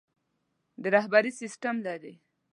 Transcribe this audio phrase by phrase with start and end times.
[0.81, 2.13] د رهبري سسټم لري.